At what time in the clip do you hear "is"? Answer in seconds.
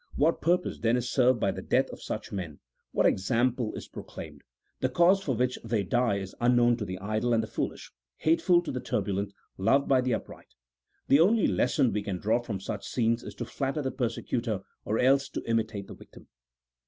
0.97-1.07, 3.75-3.87, 6.17-6.33, 13.21-13.35